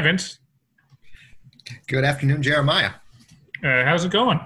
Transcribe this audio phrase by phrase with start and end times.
[0.00, 0.38] Hi, Vince.
[1.86, 2.92] Good afternoon, Jeremiah.
[3.62, 4.40] Uh, how's it going?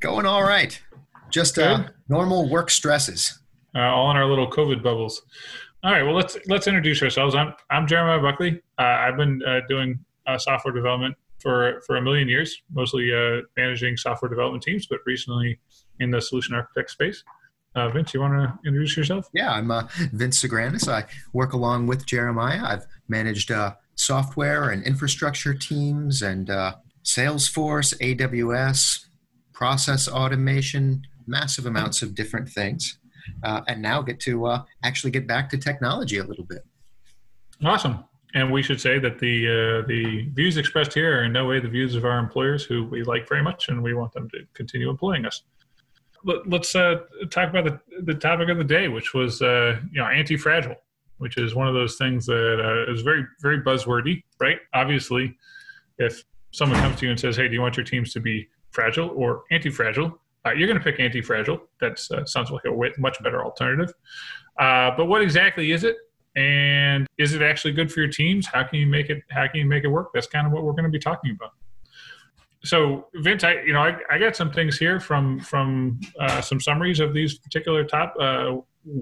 [0.00, 0.80] Going all right.
[1.28, 3.40] Just uh, normal work stresses.
[3.74, 5.20] Uh, all in our little COVID bubbles.
[5.84, 6.02] All right.
[6.02, 7.34] Well, let's let's introduce ourselves.
[7.34, 8.62] I'm I'm Jeremiah Buckley.
[8.78, 13.42] Uh, I've been uh, doing uh, software development for for a million years, mostly uh,
[13.58, 15.60] managing software development teams, but recently
[16.00, 17.22] in the solution architect space.
[17.74, 19.28] Uh, Vince, you want to introduce yourself?
[19.34, 20.90] Yeah, I'm uh, Vince Sagrandis.
[20.90, 22.62] I work along with Jeremiah.
[22.64, 26.74] I've managed uh, software and infrastructure teams and uh,
[27.04, 29.06] Salesforce, AWS,
[29.52, 32.98] process automation, massive amounts of different things.
[33.42, 36.64] Uh, and now get to uh, actually get back to technology a little bit.
[37.64, 38.04] Awesome.
[38.34, 41.58] And we should say that the uh, the views expressed here are in no way
[41.58, 44.40] the views of our employers, who we like very much, and we want them to
[44.52, 45.42] continue employing us.
[46.22, 47.00] Let, us uh,
[47.30, 50.76] talk about the, the topic of the day, which was uh, you know anti-fragile,
[51.18, 54.58] which is one of those things that uh, is very very buzzwordy, right?
[54.74, 55.36] Obviously,
[55.98, 58.48] if someone comes to you and says, "Hey, do you want your teams to be
[58.70, 61.60] fragile or anti-fragile?" Uh, you're going to pick anti-fragile.
[61.80, 63.92] That uh, sounds like a much better alternative.
[64.58, 65.96] Uh, but what exactly is it?
[66.36, 69.58] and is it actually good for your teams how can you make it how can
[69.58, 71.52] you make it work that's kind of what we're going to be talking about
[72.66, 76.60] so vince i you know i, I got some things here from from uh, some
[76.60, 78.56] summaries of these particular top uh,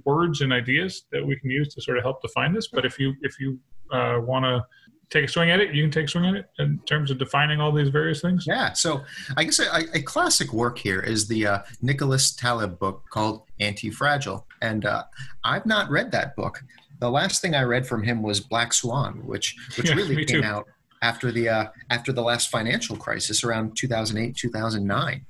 [0.04, 2.68] words and ideas that we can use to sort of help define this.
[2.68, 3.58] But if you if you
[3.92, 4.64] uh, want to
[5.10, 7.18] take a swing at it you can take a swing at it in terms of
[7.18, 8.46] defining all these various things.
[8.46, 8.72] Yeah.
[8.72, 9.04] So
[9.36, 14.46] i guess a, a classic work here is the uh, nicholas taleb book called anti-fragile.
[14.62, 15.04] And uh,
[15.44, 16.62] i've not read that book.
[17.00, 20.40] The last thing I read from him was Black Swan, which which yeah, really came
[20.40, 20.44] too.
[20.44, 20.66] out
[21.04, 25.26] after the uh, after the last financial crisis around 2008 2009.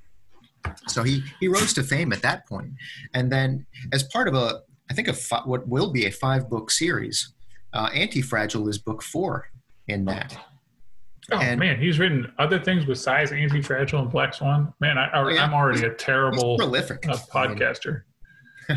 [0.87, 2.73] So he he rose to fame at that point,
[3.13, 6.49] and then as part of a I think a fi- what will be a five
[6.49, 7.35] book series,
[7.75, 9.49] uh, Anti Fragile is book four
[9.89, 10.39] in that.
[11.33, 14.73] Oh and, man, he's written other things besides Anti Fragile and Black Swan.
[14.81, 18.03] Man, I, am yeah, already a terrible prolific uh, podcaster.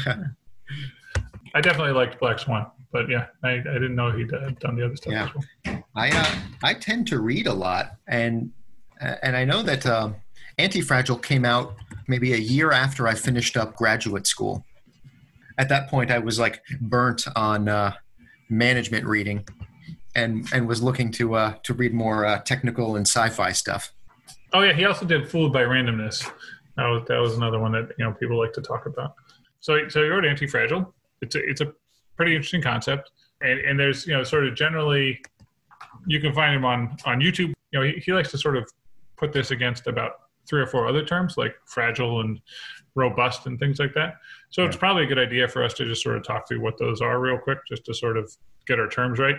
[1.56, 4.86] I definitely liked Black Swan but yeah, I, I didn't know he'd uh, done the
[4.86, 5.13] other stuff.
[5.13, 5.30] Yeah,
[5.66, 5.76] well.
[5.97, 8.52] I uh, I tend to read a lot, and
[9.00, 10.12] and I know that uh,
[10.59, 11.75] Anti-Fragile came out
[12.08, 14.63] maybe a year after I finished up graduate school.
[15.57, 17.94] At that point, I was like burnt on uh,
[18.47, 19.47] management reading,
[20.16, 23.91] and and was looking to uh, to read more uh, technical and sci-fi stuff.
[24.53, 26.30] Oh yeah, he also did Fooled by Randomness.
[26.75, 29.16] That was that was another one that you know people like to talk about.
[29.62, 30.94] So so you wrote Anti-Fragile.
[31.24, 31.74] It's a it's a
[32.16, 33.09] pretty interesting concept.
[33.40, 35.22] And, and there's, you know, sort of generally,
[36.07, 37.53] you can find him on, on YouTube.
[37.72, 38.68] You know, he, he likes to sort of
[39.18, 40.13] put this against about
[40.47, 42.40] three or four other terms like fragile and
[42.95, 44.16] robust and things like that.
[44.50, 44.68] So yeah.
[44.68, 47.01] it's probably a good idea for us to just sort of talk through what those
[47.01, 48.34] are real quick, just to sort of
[48.66, 49.35] get our terms right.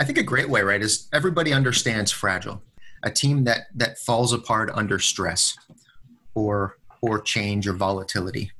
[0.00, 2.62] I think a great way, right, is everybody understands fragile,
[3.04, 5.56] a team that that falls apart under stress,
[6.34, 8.50] or or change or volatility.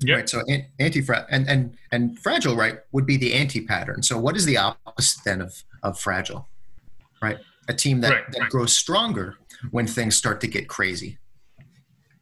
[0.00, 0.16] Yep.
[0.16, 0.28] Right.
[0.28, 0.42] So
[0.80, 4.02] anti and and and fragile, right, would be the anti pattern.
[4.02, 6.48] So what is the opposite then of of fragile?
[7.24, 7.38] Right.
[7.68, 8.50] A team that, right, that right.
[8.50, 9.36] grows stronger
[9.70, 11.18] when things start to get crazy.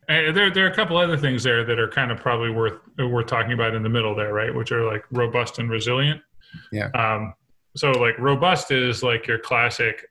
[0.08, 2.80] And there, there are a couple other things there that are kind of probably worth
[2.98, 4.54] worth talking about in the middle there, right?
[4.54, 6.20] Which are like robust and resilient.
[6.70, 6.88] Yeah.
[6.94, 7.34] Um,
[7.76, 10.04] so like robust is like your classic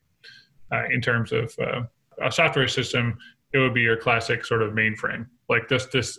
[0.72, 1.82] uh, in terms of uh,
[2.22, 3.18] a software system.
[3.54, 6.18] It would be your classic sort of mainframe, like this this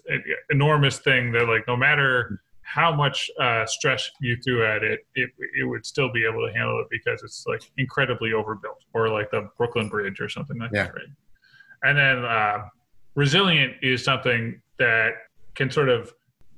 [0.51, 5.31] enormous thing that like no matter how much uh, stress you threw at it, it
[5.59, 9.31] it would still be able to handle it because it's like incredibly overbuilt, or like
[9.31, 10.85] the Brooklyn Bridge or something like yeah.
[10.85, 10.95] that.
[10.95, 11.05] Right?
[11.83, 12.69] And then uh,
[13.15, 15.11] resilient is something that
[15.55, 16.13] can sort of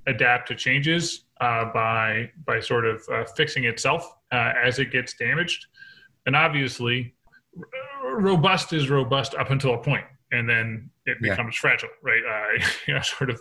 [0.07, 5.15] adapt to changes uh, by by sort of uh, fixing itself uh, as it gets
[5.15, 5.67] damaged.
[6.27, 7.15] And obviously,
[8.05, 11.61] robust is robust up until a point and then it becomes yeah.
[11.61, 12.23] fragile, right?
[12.29, 13.41] Uh, you know, sort of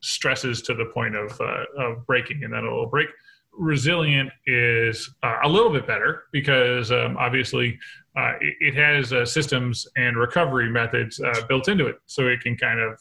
[0.00, 3.08] stresses to the point of, uh, of breaking, and then it will break.
[3.52, 7.78] Resilient is uh, a little bit better because um, obviously
[8.16, 12.40] uh, it, it, has uh, systems and recovery methods uh, built into it, so it
[12.40, 13.00] can kind of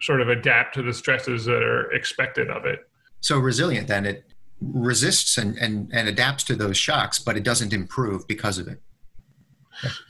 [0.00, 2.80] sort of adapt to the stresses that are expected of it.
[3.20, 4.24] So resilient, then it
[4.60, 8.80] resists and, and, and adapts to those shocks, but it doesn't improve because of it.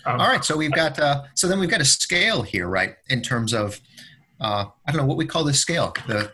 [0.04, 2.94] Um, All right, so we've got uh, so then we've got a scale here, right?
[3.08, 3.80] In terms of
[4.40, 6.32] uh, I don't know what we call this scale, the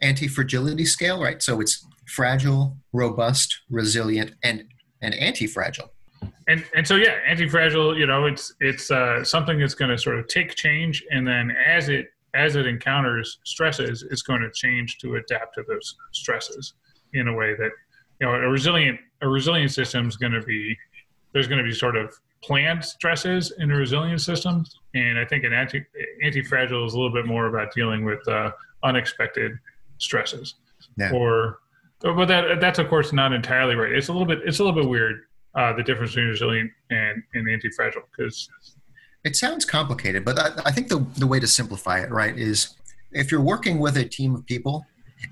[0.00, 1.42] anti-fragility scale, right?
[1.42, 4.64] So it's fragile, robust, resilient, and
[5.02, 5.90] and anti-fragile.
[6.48, 10.18] And and so yeah, anti-fragile, you know, it's it's uh, something that's going to sort
[10.18, 14.98] of take change, and then as it as it encounters stresses, it's going to change
[14.98, 16.74] to adapt to those stresses
[17.14, 17.70] in a way that
[18.20, 20.76] you know a resilient a resilient system is going to be
[21.32, 22.12] there's going to be sort of
[22.42, 24.64] planned stresses in a resilient system,
[24.94, 25.84] and I think an anti
[26.22, 28.50] anti fragile is a little bit more about dealing with uh,
[28.82, 29.52] unexpected
[29.98, 30.54] stresses.
[30.96, 31.12] Yeah.
[31.12, 31.58] Or,
[32.02, 33.92] but that that's of course not entirely right.
[33.92, 35.22] It's a little bit it's a little bit weird
[35.54, 38.48] uh, the difference between resilient and, and anti fragile because
[39.24, 42.74] it sounds complicated, but I, I think the the way to simplify it right is
[43.12, 44.86] if you're working with a team of people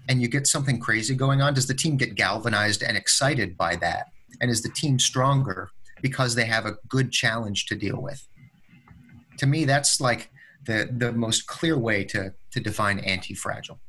[0.08, 3.76] and you get something crazy going on, does the team get galvanized and excited by
[3.76, 4.08] that?
[4.40, 5.70] And is the team stronger
[6.02, 8.26] because they have a good challenge to deal with?
[9.38, 10.30] To me, that's like
[10.66, 13.80] the, the most clear way to, to define anti-fragile.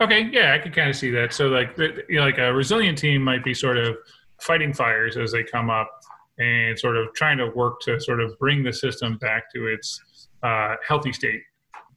[0.00, 1.32] Okay, yeah, I can kind of see that.
[1.32, 3.96] So, like, you know, like a resilient team might be sort of
[4.40, 5.90] fighting fires as they come up,
[6.38, 10.00] and sort of trying to work to sort of bring the system back to its
[10.42, 11.42] uh, healthy state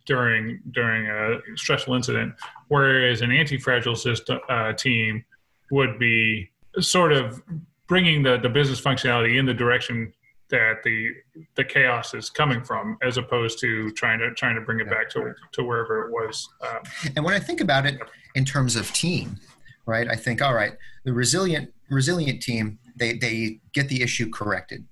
[0.06, 2.34] during during a stressful incident,
[2.68, 5.24] whereas an anti-fragile system uh, team
[5.72, 7.42] would be sort of
[7.88, 10.14] bringing the, the business functionality in the direction
[10.50, 11.12] that the
[11.56, 15.10] the chaos is coming from, as opposed to trying to trying to bring it back
[15.12, 16.48] to to wherever it was.
[16.62, 16.80] Um,
[17.16, 18.00] and when I think about it
[18.36, 19.38] in terms of team,
[19.86, 20.08] right?
[20.10, 24.86] I think all right, the resilient resilient team they they get the issue corrected,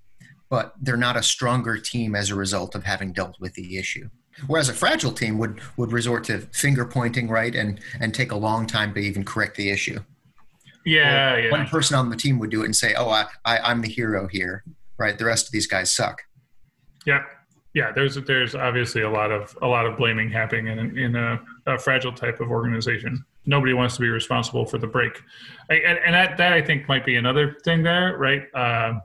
[0.49, 4.09] but they're not a stronger team as a result of having dealt with the issue.
[4.47, 8.35] Whereas a fragile team would would resort to finger pointing, right, and and take a
[8.35, 9.99] long time to even correct the issue.
[10.85, 11.51] Yeah, yeah.
[11.51, 13.87] One person on the team would do it and say, "Oh, I, I I'm the
[13.87, 14.63] hero here,"
[14.97, 15.17] right?
[15.17, 16.21] The rest of these guys suck.
[17.05, 17.23] Yeah,
[17.73, 17.91] yeah.
[17.91, 21.77] There's there's obviously a lot of a lot of blaming happening in in a, a
[21.77, 23.23] fragile type of organization.
[23.45, 25.21] Nobody wants to be responsible for the break,
[25.69, 28.43] I, and, and that that I think might be another thing there, right?
[28.53, 28.99] Uh,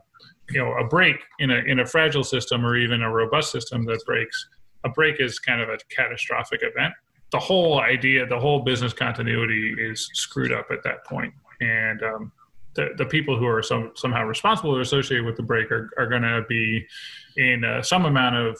[0.49, 3.85] you know, a break in a in a fragile system or even a robust system
[3.85, 4.47] that breaks
[4.83, 6.93] a break is kind of a catastrophic event.
[7.31, 10.99] The whole idea, the whole business continuity is screwed up at that.
[11.61, 12.31] And um,
[12.79, 16.07] the, the people who are some, somehow responsible or associated with the break are, are
[16.07, 16.85] going to be
[17.35, 18.57] in uh, some amount of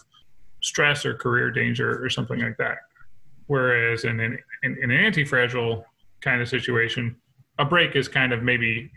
[0.61, 2.79] stress or career danger or something like that.
[3.47, 5.85] Whereas in an, in, in an anti fragile
[6.19, 7.15] kind of situation,
[7.59, 8.91] a break is kind of maybe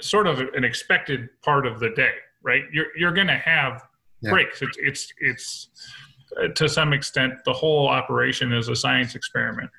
[0.00, 2.12] sort of an expected part of the day,
[2.42, 2.64] right?
[2.70, 3.82] You're, you're going to have
[4.20, 4.30] yeah.
[4.30, 4.60] breaks.
[4.60, 5.68] It's, it's, it's,
[6.54, 9.70] to some extent, the whole operation is a science experiment.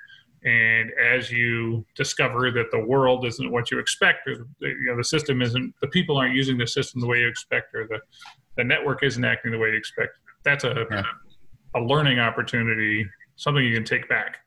[0.44, 4.98] And as you discover that the world isn't what you expect, or the, you know,
[4.98, 8.00] the system isn't, the people aren't using the system the way you expect, or the,
[8.56, 11.04] the network isn't acting the way you expect, that's a, yeah.
[11.76, 13.06] a learning opportunity,
[13.36, 14.38] something you can take back.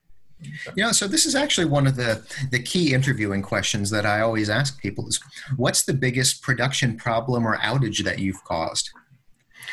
[0.74, 4.50] Yeah, so this is actually one of the, the key interviewing questions that I always
[4.50, 5.20] ask people is
[5.56, 8.90] what's the biggest production problem or outage that you've caused?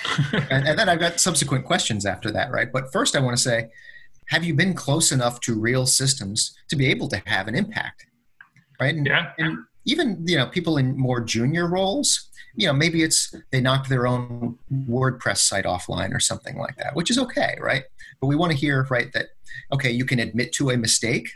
[0.33, 2.71] and, and, then I've got subsequent questions after that, right?
[2.71, 3.69] But first, I want to say,
[4.29, 8.05] have you been close enough to real systems to be able to have an impact,
[8.79, 8.95] right?
[8.95, 9.31] And, yeah.
[9.37, 13.89] And even you know people in more junior roles, you know, maybe it's they knocked
[13.89, 17.83] their own WordPress site offline or something like that, which is okay, right?
[18.21, 19.27] But we want to hear, right, that
[19.73, 21.29] okay, you can admit to a mistake,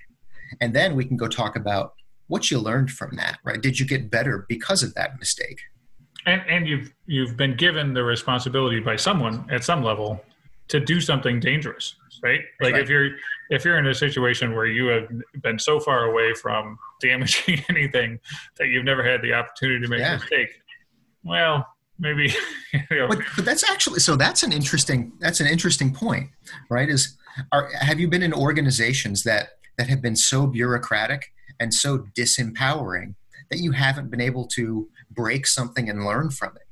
[0.61, 1.93] and then we can go talk about
[2.27, 3.62] what you learned from that, right?
[3.62, 5.59] Did you get better because of that mistake?
[6.25, 10.23] and and you've you've been given the responsibility by someone at some level
[10.67, 12.82] to do something dangerous right like right.
[12.82, 13.12] if you're
[13.50, 15.08] if you're in a situation where you have
[15.42, 18.20] been so far away from damaging anything
[18.58, 20.15] that you've never had the opportunity to make yeah.
[20.15, 20.50] a mistake
[21.24, 21.68] well
[22.00, 22.34] maybe
[22.74, 23.08] you know.
[23.08, 26.30] but, but that's actually so that's an interesting that's an interesting point
[26.70, 27.18] right is
[27.51, 33.15] are have you been in organizations that that have been so bureaucratic and so disempowering
[33.50, 36.63] that you haven't been able to break something and learn from it.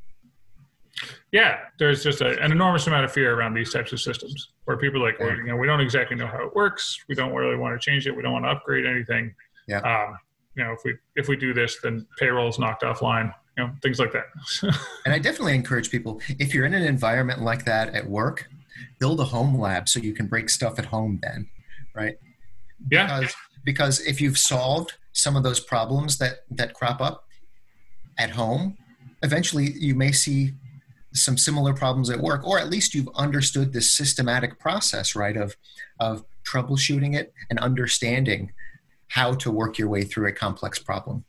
[1.31, 4.77] Yeah, there's just a, an enormous amount of fear around these types of systems where
[4.77, 7.03] people are like, well, you know, we don't exactly know how it works.
[7.07, 8.15] We don't really want to change it.
[8.15, 9.33] We don't want to upgrade anything.
[9.67, 9.79] Yeah.
[9.79, 10.17] Um,
[10.55, 13.33] you know, if we if we do this, then payroll is knocked offline.
[13.57, 14.25] You know, things like that.
[15.05, 18.49] and I definitely encourage people if you're in an environment like that at work,
[18.99, 21.19] build a home lab so you can break stuff at home.
[21.21, 21.49] Then,
[21.95, 22.17] right?
[22.91, 23.19] Yeah.
[23.19, 27.25] Because, because if you've solved some of those problems that that crop up,
[28.17, 28.77] at home,
[29.23, 30.53] eventually you may see
[31.13, 35.55] some similar problems at work, or at least you've understood this systematic process, right, of,
[35.99, 38.51] of troubleshooting it and understanding
[39.07, 41.25] how to work your way through a complex problem.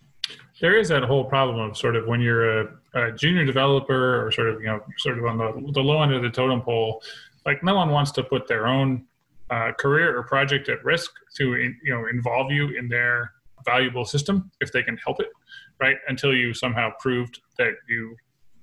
[0.60, 4.30] There is that whole problem of sort of when you're a, a junior developer or
[4.30, 7.02] sort of, you know, sort of on the, the low end of the totem pole,
[7.44, 9.04] like no one wants to put their own
[9.50, 13.32] uh, career or project at risk to, you know, involve you in their
[13.64, 15.28] valuable system if they can help it
[15.82, 15.96] right?
[16.08, 18.16] Until you somehow proved that you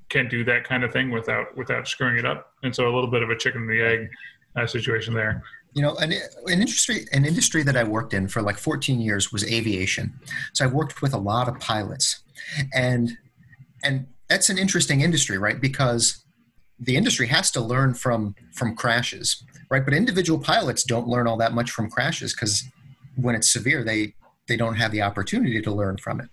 [0.09, 2.53] can do that kind of thing without without screwing it up.
[2.63, 4.09] And so a little bit of a chicken and the egg
[4.55, 5.43] uh, situation there.
[5.73, 9.31] You know, an, an industry an industry that I worked in for like 14 years
[9.31, 10.19] was aviation.
[10.53, 12.23] So I've worked with a lot of pilots,
[12.73, 13.11] and
[13.83, 15.61] and that's an interesting industry, right?
[15.61, 16.23] Because
[16.79, 19.85] the industry has to learn from from crashes, right?
[19.85, 22.63] But individual pilots don't learn all that much from crashes because
[23.15, 24.15] when it's severe, they
[24.47, 26.29] they don't have the opportunity to learn from it.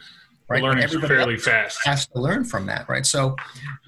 [0.49, 1.81] Right, learning fairly fast.
[1.85, 3.05] Has to learn from that, right?
[3.05, 3.35] So,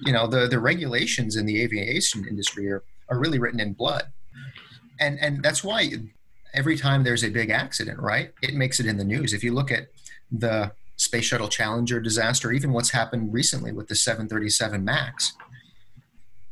[0.01, 4.03] you know, the the regulations in the aviation industry are are really written in blood,
[4.99, 5.89] and and that's why
[6.53, 9.33] every time there's a big accident, right, it makes it in the news.
[9.33, 9.87] If you look at
[10.31, 15.33] the Space Shuttle Challenger disaster, even what's happened recently with the 737 Max,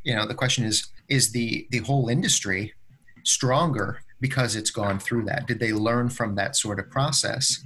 [0.04, 2.74] you know, the question is: is the the whole industry
[3.24, 5.48] stronger because it's gone through that?
[5.48, 7.62] Did they learn from that sort of process?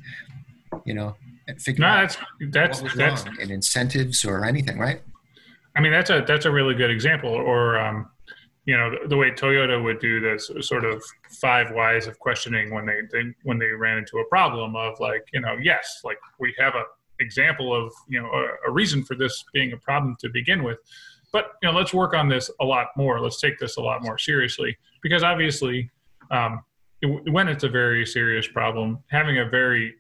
[0.86, 1.16] You know,
[1.60, 2.18] figure no, that's
[2.52, 5.02] that's that's in incentives or anything, right?
[5.76, 7.30] I mean, that's a that's a really good example.
[7.30, 8.10] Or um,
[8.66, 11.04] you know, the, the, way Toyota would do this sort of
[11.42, 15.26] five whys of questioning when they, they when they ran into a problem of like,
[15.34, 16.84] you know, yes, like we have a
[17.22, 20.80] example of you know a, a reason for this being a problem to begin with
[21.32, 24.04] but you know let's work on this a lot more let's take this a lot
[24.04, 25.90] more seriously because obviously
[26.32, 26.62] um,
[27.02, 29.94] it, when it's a very serious problem having a very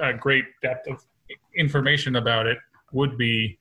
[0.00, 1.04] uh, great depth of
[1.56, 2.58] information about it
[2.92, 3.58] would be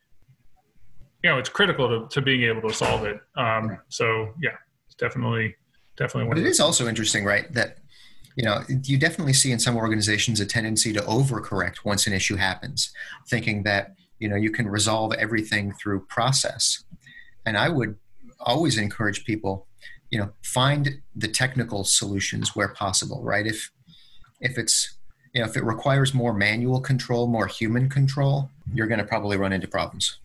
[1.24, 3.20] you know it's critical to, to being able to solve it.
[3.36, 4.56] Um, so yeah
[4.88, 5.56] it's definitely
[5.98, 7.78] definitely but it is also interesting right that
[8.36, 12.38] you know you definitely see in some organizations a tendency to overcorrect once an issue
[12.38, 12.94] happens
[13.28, 16.84] thinking that you know you can resolve everything through process.
[17.46, 17.96] And I would
[18.40, 19.66] always encourage people,
[20.12, 23.48] you know, find the technical solutions where possible, right?
[23.48, 23.72] If
[24.42, 24.98] if it's
[25.40, 29.54] know if it requires more manual control, more human control, you're going to probably run
[29.54, 30.18] into problems.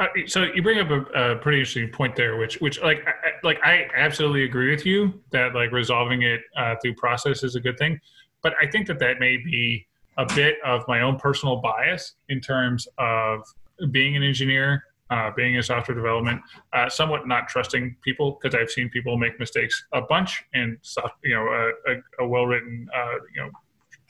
[0.00, 3.12] Uh, so you bring up a, a, pretty interesting point there, which which like I,
[3.42, 7.60] like I absolutely agree with you that like resolving it uh, through process is a
[7.60, 8.00] good thing,
[8.42, 9.86] but I think that that may be
[10.18, 13.42] a bit of my own personal bias in terms of
[13.90, 16.40] being an engineer uh, being in software development,
[16.72, 20.78] uh, somewhat not trusting people because I've seen people make mistakes a bunch, and
[21.22, 23.50] you know, a, a, a well-written, uh, you know,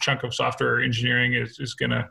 [0.02, 2.08] chunk of software engineering is is going to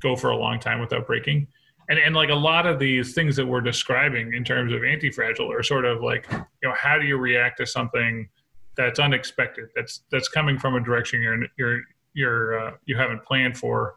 [0.00, 1.46] go for a long time without breaking.
[1.90, 5.50] And and like a lot of these things that we're describing in terms of anti-fragile
[5.52, 8.28] are sort of like, you know, how do you react to something
[8.76, 11.80] that's unexpected, that's that's coming from a direction you're you're
[12.14, 13.96] you're uh, you haven't planned for,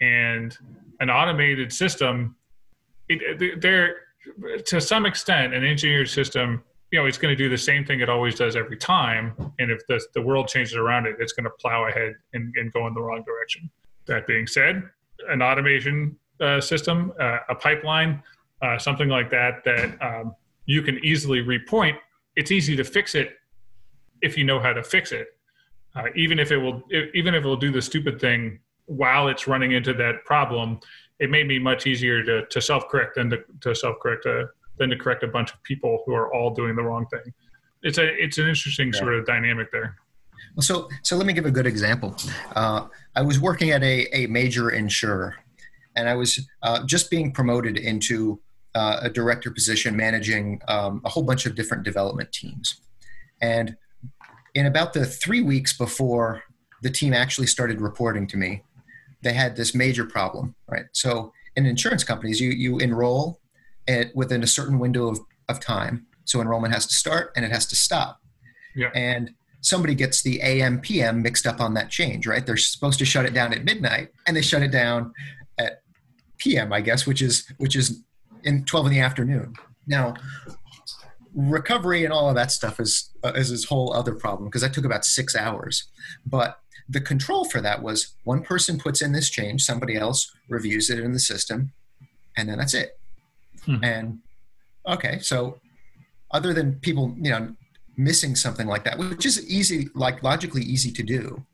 [0.00, 0.56] and
[1.00, 2.36] an automated system
[3.08, 3.96] it, they're
[4.66, 8.00] to some extent an engineered system you know it's going to do the same thing
[8.00, 11.44] it always does every time and if the, the world changes around it it's going
[11.44, 13.70] to plow ahead and, and go in the wrong direction.
[14.06, 14.82] That being said
[15.28, 18.22] an automation uh, system uh, a pipeline
[18.62, 20.34] uh, something like that that um,
[20.66, 21.96] you can easily repoint
[22.36, 23.36] it's easy to fix it
[24.22, 25.28] if you know how to fix it.
[25.96, 26.82] Uh, even if it will
[27.14, 30.78] even if it will do the stupid thing while it's running into that problem
[31.18, 34.48] it may be much easier to, to self-correct than to, to self-correct a,
[34.80, 37.32] than to correct a bunch of people who are all doing the wrong thing.
[37.82, 38.98] It's a it's an interesting yeah.
[38.98, 39.94] sort of dynamic there.
[40.56, 42.16] Well, so so let me give a good example.
[42.56, 45.36] Uh, I was working at a, a major insurer,
[45.94, 48.40] and I was uh, just being promoted into
[48.74, 52.80] uh, a director position, managing um, a whole bunch of different development teams.
[53.40, 53.76] And
[54.54, 56.42] in about the three weeks before
[56.82, 58.62] the team actually started reporting to me,
[59.22, 60.86] they had this major problem, right?
[60.92, 63.40] So in insurance companies, you you enroll
[63.86, 66.06] it within a certain window of, of time.
[66.24, 68.20] So enrollment has to start and it has to stop.
[68.74, 68.90] Yeah.
[68.94, 69.32] And
[69.62, 72.44] somebody gets the AM PM mixed up on that change, right?
[72.44, 75.12] They're supposed to shut it down at midnight and they shut it down
[75.58, 75.82] at
[76.38, 78.02] PM, I guess, which is which is
[78.44, 79.54] in 12 in the afternoon.
[79.86, 80.14] Now,
[81.34, 84.72] recovery and all of that stuff is uh, is this whole other problem because that
[84.72, 85.88] took about 6 hours.
[86.24, 86.58] But
[86.88, 90.98] the control for that was one person puts in this change, somebody else reviews it
[90.98, 91.72] in the system,
[92.36, 92.98] and then that's it.
[93.64, 93.84] Hmm.
[93.84, 94.18] And
[94.86, 95.58] okay, so
[96.30, 97.54] other than people, you know,
[97.96, 101.44] missing something like that, which is easy, like logically easy to do,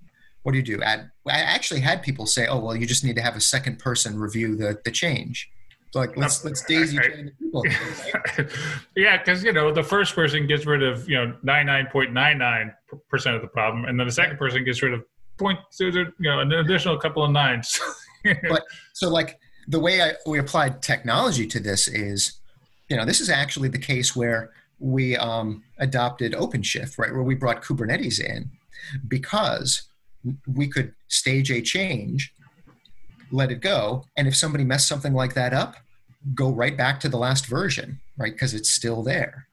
[0.42, 0.82] what do you do?
[0.82, 3.78] Add, I actually had people say, "Oh, well, you just need to have a second
[3.78, 5.50] person review the the change."
[5.96, 7.64] like let's let's daisy chain the people.
[8.96, 12.12] yeah, because you know the first person gets rid of you know ninety nine point
[12.12, 12.72] nine nine
[13.08, 15.02] percent of the problem, and then the second person gets rid of
[15.38, 17.78] point you know an additional couple of nines
[18.48, 18.62] but
[18.94, 22.38] so like the way I, we applied technology to this is
[22.88, 27.34] you know this is actually the case where we um, adopted OpenShift, right, where we
[27.34, 28.50] brought Kubernetes in
[29.08, 29.82] because
[30.46, 32.32] we could stage a change,
[33.30, 35.76] let it go, and if somebody messed something like that up,
[36.34, 39.46] go right back to the last version, right, because it's still there.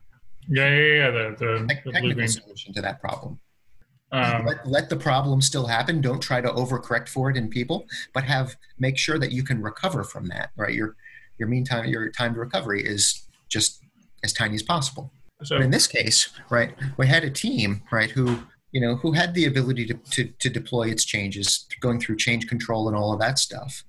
[0.47, 1.11] Yeah, yeah, yeah.
[1.11, 3.39] The, the, the technical solution to that problem.
[4.13, 5.99] Um, let, let, the problem still happen.
[5.99, 9.61] Don't try to overcorrect for it in people, but have make sure that you can
[9.61, 10.51] recover from that.
[10.55, 10.95] Right, your
[11.47, 13.81] mean time your time to recovery is just
[14.23, 15.11] as tiny as possible.
[15.43, 18.39] So But in this case, right, we had a team, right, who
[18.71, 22.47] you know who had the ability to, to, to deploy its changes, going through change
[22.47, 23.83] control and all of that stuff,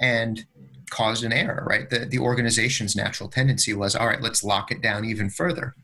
[0.00, 0.46] and
[0.90, 1.66] caused an error.
[1.68, 5.74] Right, the the organization's natural tendency was, all right, let's lock it down even further,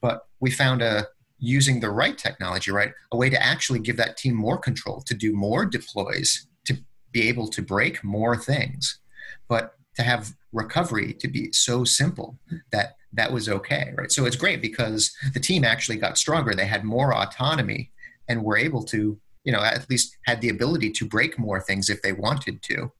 [0.00, 1.08] but we found a
[1.42, 5.12] using the right technology, right, a way to actually give that team more control to
[5.12, 6.74] do more deploys, to
[7.10, 9.00] be able to break more things,
[9.48, 12.38] but to have recovery to be so simple
[12.70, 14.12] that that was okay, right?
[14.12, 16.54] So it's great because the team actually got stronger.
[16.54, 17.90] They had more autonomy
[18.28, 21.90] and were able to, you know, at least had the ability to break more things
[21.90, 22.92] if they wanted to.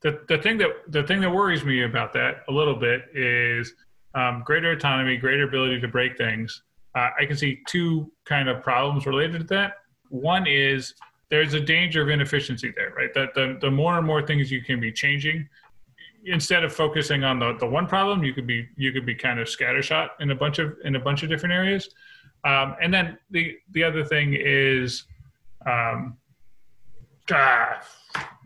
[0.00, 3.74] the, the thing that the thing that worries me about that a little bit is
[4.14, 6.62] um, greater autonomy, greater ability to break things.
[6.94, 9.78] Uh, I can see two kind of problems related to that.
[10.10, 10.94] One is
[11.30, 13.12] there's a danger of inefficiency there, right?
[13.14, 15.48] That the, the more and more things you can be changing,
[16.24, 19.40] instead of focusing on the, the one problem, you could be you could be kind
[19.40, 21.88] of scattershot in a bunch of in a bunch of different areas.
[22.44, 25.04] Um, and then the the other thing is,
[25.66, 26.16] um,
[27.30, 27.80] ah,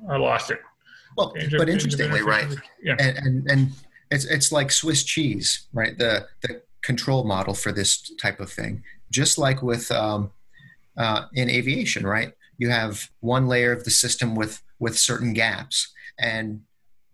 [0.09, 0.61] I lost it.
[1.17, 2.47] Well, Danger- but interestingly, right.
[2.83, 2.97] Yeah.
[2.99, 3.73] and, and and
[4.11, 5.97] it's it's like Swiss cheese, right?
[5.99, 10.31] The the control model for this type of thing, just like with um,
[10.97, 12.33] uh, in aviation, right?
[12.59, 16.63] You have one layer of the system with with certain gaps, and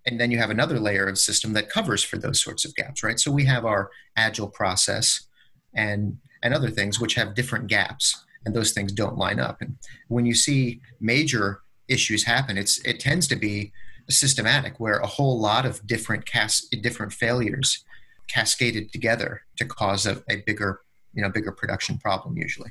[0.07, 3.03] and then you have another layer of system that covers for those sorts of gaps,
[3.03, 3.19] right?
[3.19, 5.27] So we have our agile process
[5.75, 9.63] and and other things which have different gaps, and those things don't line up.
[9.63, 9.77] And
[10.09, 13.73] when you see major issues happen, it's it tends to be
[14.11, 17.85] systematic where a whole lot of different cas- different failures
[18.29, 20.81] cascaded together to cause a, a bigger
[21.15, 22.71] you know bigger production problem usually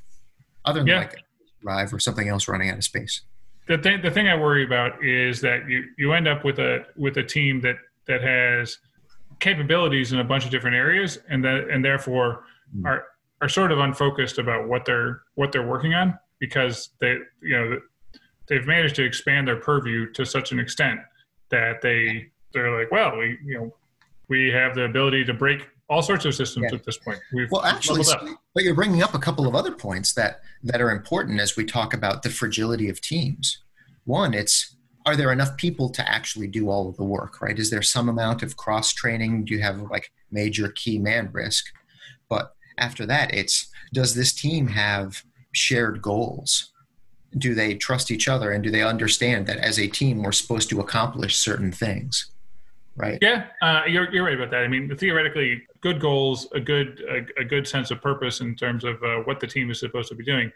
[0.65, 0.97] other than Yeah.
[0.99, 1.17] like a
[1.61, 3.21] drive or something else running out of space
[3.67, 6.85] the thing the thing I worry about is that you you end up with a
[6.97, 7.75] with a team that
[8.07, 8.77] that has
[9.39, 12.43] capabilities in a bunch of different areas and that and therefore
[12.75, 12.85] Mm.
[12.85, 13.03] are
[13.41, 17.77] are sort of unfocused about what they're what they're working on because they you know
[18.47, 20.99] they've managed to expand their purview to such an extent
[21.49, 23.75] that they they're like well we you know
[24.31, 26.77] we have the ability to break all sorts of systems Yeah.
[26.77, 27.19] at this point.
[27.33, 28.05] We've well actually
[28.55, 31.65] but you're bringing up a couple of other points that that are important as we
[31.65, 33.61] talk about the fragility of teams.
[34.05, 37.59] One it's are there enough people to actually do all of the work right?
[37.59, 41.65] Is there some amount of cross training do you have like major key man risk?
[42.29, 46.71] But after that it's does this team have shared goals?
[47.37, 50.69] Do they trust each other and do they understand that as a team we're supposed
[50.69, 52.30] to accomplish certain things
[52.95, 54.63] right Yeah, uh, you're, you're right about that.
[54.63, 58.83] I mean, theoretically, good goals, a good a, a good sense of purpose in terms
[58.83, 60.51] of uh, what the team is supposed to be doing,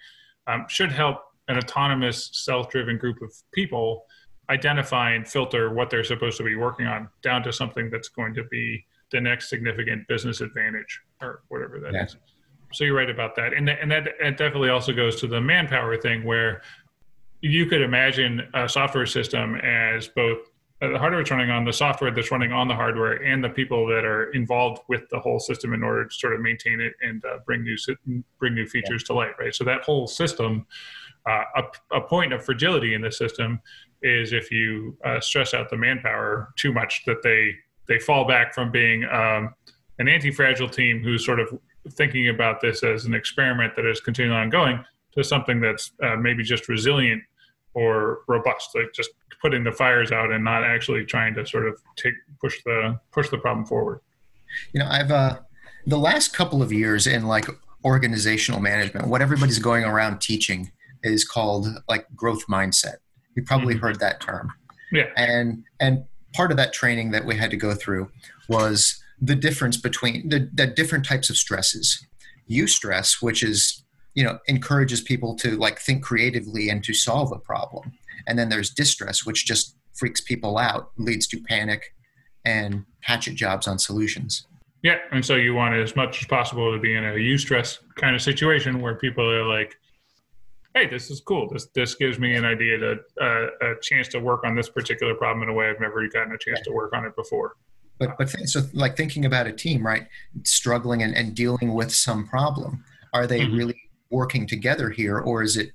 [0.48, 4.06] um, should help an autonomous, self-driven group of people
[4.50, 8.34] identify and filter what they're supposed to be working on down to something that's going
[8.34, 12.13] to be the next significant business advantage or whatever that is.
[12.13, 12.19] Yeah.
[12.74, 15.39] So you're right about that, and that, and that it definitely also goes to the
[15.39, 16.62] manpower thing where
[17.41, 20.39] you could imagine a software system as both
[20.81, 23.88] the hardware that's running on the software that's running on the hardware and the people
[23.88, 27.23] that are involved with the whole system in order to sort of maintain it and
[27.25, 27.77] uh, bring new
[28.39, 29.55] bring new features to light right?
[29.55, 30.65] So that whole system
[31.27, 33.59] uh, a, a point of fragility in the system
[34.01, 37.55] is if you uh, stress out the manpower too much that they
[37.88, 39.53] they fall back from being um,
[39.99, 41.57] an anti-fragile team who's sort of
[41.91, 44.83] thinking about this as an experiment that is continually ongoing
[45.13, 47.21] to something that's uh, maybe just resilient
[47.73, 49.11] or robust, like just
[49.41, 53.30] putting the fires out and not actually trying to sort of take push the push
[53.30, 54.00] the problem forward.
[54.74, 55.38] you know i've uh
[55.88, 57.48] the last couple of years in like
[57.84, 60.71] organizational management what everybody's going around teaching
[61.04, 62.95] is called like growth mindset
[63.36, 63.80] you probably Mhm.
[63.82, 64.52] heard that term
[64.91, 65.10] Yeah.
[65.15, 68.10] and and part of that training that we had to go through
[68.50, 72.06] was the difference between the, the different types of stresses
[72.50, 77.39] eustress which is you know encourages people to like think creatively and to solve a
[77.39, 77.93] problem
[78.28, 81.93] and then there's distress which just freaks people out leads to panic
[82.45, 84.45] and hatchet jobs on solutions
[84.84, 88.15] Yeah, and so you want as much as possible to be in a eustress kind
[88.15, 89.75] of situation where people are like,
[90.75, 91.49] "Hey, this is cool.
[91.51, 95.15] This this gives me an idea to uh, a chance to work on this particular
[95.15, 97.56] problem in a way I've never gotten a chance to work on it before."
[97.97, 100.06] but but th- so like thinking about a team right
[100.43, 103.58] struggling and, and dealing with some problem are they Mhm.
[103.58, 105.71] really working together here or is it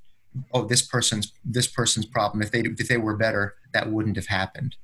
[0.53, 2.43] oh this person's this person's problem.
[2.43, 4.77] If they if they were better that wouldn't have happened.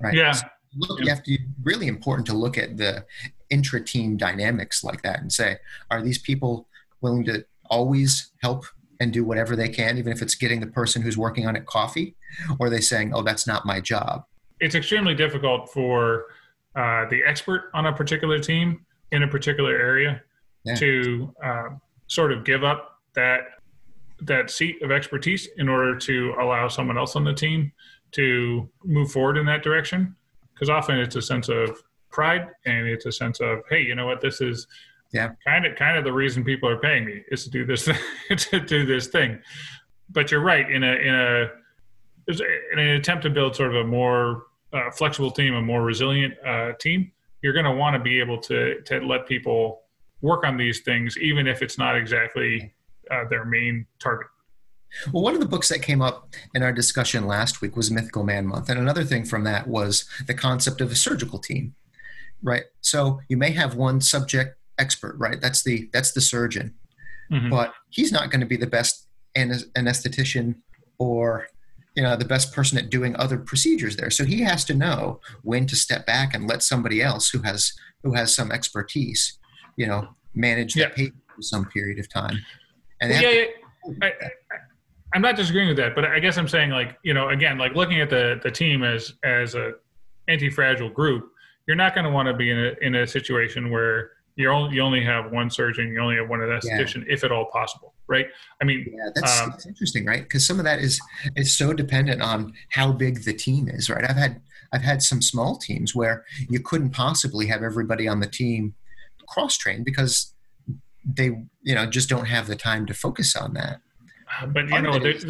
[0.00, 0.14] Right?
[0.14, 0.32] Yeah.
[0.32, 3.04] So look you have to really important to look at the
[3.50, 5.56] intra team dynamics like that and say
[5.90, 6.68] are these people
[7.00, 8.64] willing to always help
[9.00, 11.66] and do whatever they can even if it's getting the person who's working on it
[11.66, 12.14] coffee?
[12.58, 14.24] Or are they saying oh that's not my job?
[14.60, 16.26] It's extremely difficult for
[16.74, 20.22] uh, the expert on a particular team in a particular area
[20.64, 20.74] yeah.
[20.74, 21.68] to uh,
[22.06, 23.40] sort of give up that
[24.22, 27.72] that seat of expertise in order to allow someone else on the team
[28.12, 30.14] to move forward in that direction.
[30.54, 34.06] Because often it's a sense of pride and it's a sense of hey you know
[34.06, 34.20] what?
[34.20, 34.66] This is
[35.12, 35.30] yeah.
[35.46, 37.84] kind of kind of the reason people are paying me is to do this
[38.36, 39.38] to do this thing.
[40.08, 41.46] But you're right in a in a
[42.28, 46.34] in an attempt to build sort of a more uh, flexible team a more resilient
[46.44, 49.82] uh, team you're going to want to be able to to let people
[50.20, 52.74] work on these things even if it's not exactly
[53.10, 54.28] uh, their main target
[55.12, 58.24] well, one of the books that came up in our discussion last week was Mythical
[58.24, 58.68] Man Month.
[58.68, 61.74] And another thing from that was the concept of a surgical team,
[62.42, 62.64] right?
[62.80, 65.40] So you may have one subject expert, right?
[65.40, 66.74] That's the that's the surgeon,
[67.30, 67.50] mm-hmm.
[67.50, 70.56] but he's not going to be the best anesthetician
[70.98, 71.48] or
[71.94, 74.10] you know the best person at doing other procedures there.
[74.10, 77.72] So he has to know when to step back and let somebody else who has
[78.02, 79.38] who has some expertise,
[79.76, 80.88] you know, manage yeah.
[80.88, 82.38] the patient for some period of time.
[83.00, 83.48] And yeah, to-
[83.88, 83.94] yeah.
[84.02, 84.12] I,
[85.14, 87.74] I'm not disagreeing with that, but I guess I'm saying like you know again like
[87.74, 89.72] looking at the the team as as a
[90.28, 91.30] anti fragile group,
[91.66, 94.76] you're not going to want to be in a in a situation where you only
[94.76, 97.14] you only have one surgeon, you only have one anesthetician, yeah.
[97.14, 98.26] if at all possible, right?
[98.60, 100.22] I mean, yeah, that's, um, that's interesting, right?
[100.22, 101.00] Because some of that is
[101.36, 104.04] is so dependent on how big the team is, right?
[104.08, 108.26] I've had I've had some small teams where you couldn't possibly have everybody on the
[108.26, 108.74] team
[109.28, 110.34] cross trained because
[111.06, 111.26] they
[111.62, 113.80] you know just don't have the time to focus on that.
[114.48, 115.24] But you know, there's,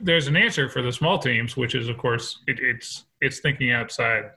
[0.00, 3.70] there's an answer for the small teams, which is of course it, it's it's thinking
[3.70, 4.30] outside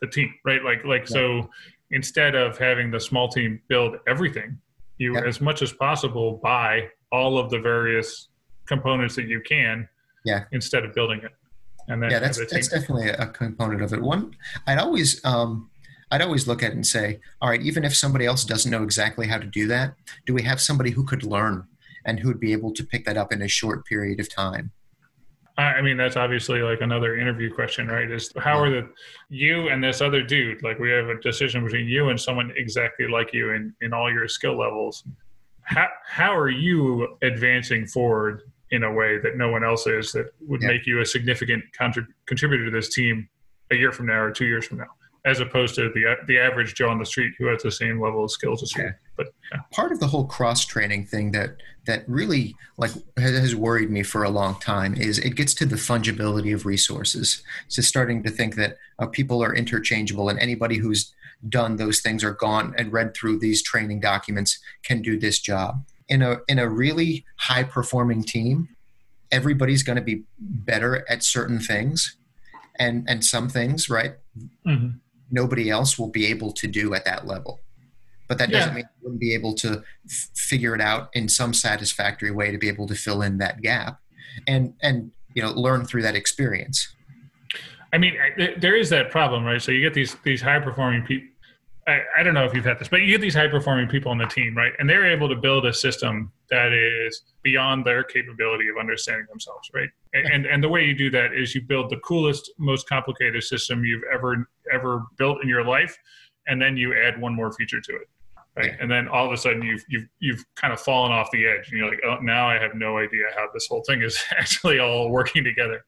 [0.00, 0.62] the team, right?
[0.62, 1.14] Like like yeah.
[1.14, 1.50] so
[1.90, 4.58] instead of having the small team build everything,
[4.98, 5.24] you yep.
[5.24, 8.28] as much as possible buy all of the various
[8.66, 9.88] components that you can.
[10.24, 10.44] Yeah.
[10.52, 11.32] Instead of building it.
[11.88, 14.02] And then yeah, that's that's definitely a component of it.
[14.02, 15.70] One, I'd always um,
[16.10, 18.82] I'd always look at it and say, all right, even if somebody else doesn't know
[18.82, 19.94] exactly how to do that,
[20.26, 21.66] do we have somebody who could learn
[22.04, 24.72] and who would be able to pick that up in a short period of time?
[25.58, 28.08] I mean, that's obviously like another interview question, right?
[28.08, 28.88] Is how are the
[29.28, 33.08] you and this other dude like we have a decision between you and someone exactly
[33.08, 35.02] like you in in all your skill levels?
[35.62, 40.26] How how are you advancing forward in a way that no one else is that
[40.42, 40.68] would yeah.
[40.68, 43.28] make you a significant contrib- contributor to this team
[43.72, 44.86] a year from now or two years from now?
[45.28, 48.24] As opposed to the the average Joe on the street who has the same level
[48.24, 48.90] of skills as you.
[49.16, 49.60] But yeah.
[49.72, 54.24] part of the whole cross training thing that that really like has worried me for
[54.24, 57.42] a long time is it gets to the fungibility of resources.
[57.68, 61.12] So starting to think that uh, people are interchangeable and anybody who's
[61.48, 65.84] done those things or gone and read through these training documents can do this job.
[66.08, 68.68] In a in a really high performing team,
[69.30, 72.16] everybody's going to be better at certain things
[72.78, 74.14] and and some things, right?
[74.66, 74.98] Mm-hmm
[75.30, 77.60] nobody else will be able to do at that level.
[78.28, 78.74] But that doesn't yeah.
[78.74, 82.58] mean you wouldn't be able to f- figure it out in some satisfactory way to
[82.58, 84.00] be able to fill in that gap,
[84.46, 86.94] and and you know learn through that experience.
[87.90, 88.14] I mean,
[88.58, 89.62] there is that problem, right?
[89.62, 91.28] So you get these these high performing people.
[91.88, 94.10] I, I don't know if you've had this, but you get these high performing people
[94.10, 94.72] on the team, right?
[94.78, 99.70] And they're able to build a system that is beyond their capability of understanding themselves,
[99.74, 99.88] right?
[100.12, 103.84] And, and the way you do that is you build the coolest, most complicated system
[103.84, 105.96] you've ever ever built in your life,
[106.46, 108.08] and then you add one more feature to it.
[108.56, 108.72] Right?
[108.80, 111.70] And then all of a sudden you've you've you've kind of fallen off the edge,
[111.70, 114.78] and you're like, oh, now I have no idea how this whole thing is actually
[114.78, 115.84] all working together.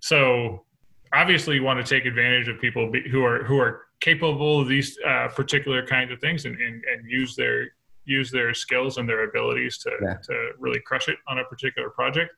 [0.00, 0.64] So
[1.12, 4.98] obviously, you want to take advantage of people who are who are capable of these
[5.06, 7.68] uh, particular kinds of things, and, and and use their
[8.04, 10.14] use their skills and their abilities to yeah.
[10.24, 12.32] to really crush it on a particular project.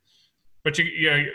[0.64, 1.32] But you you,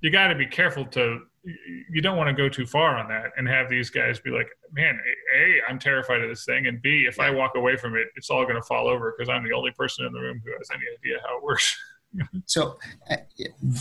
[0.00, 3.32] you got to be careful to you don't want to go too far on that
[3.36, 4.98] and have these guys be like, man,
[5.36, 6.66] A, I'm terrified of this thing.
[6.66, 9.28] And B, if I walk away from it, it's all going to fall over because
[9.28, 11.76] I'm the only person in the room who has any idea how it works.
[12.46, 12.78] so
[13.10, 13.16] uh,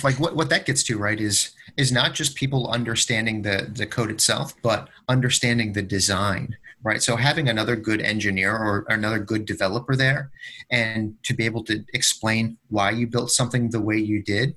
[0.03, 3.85] like what, what that gets to right is is not just people understanding the the
[3.85, 9.19] code itself but understanding the design right so having another good engineer or, or another
[9.19, 10.31] good developer there
[10.69, 14.55] and to be able to explain why you built something the way you did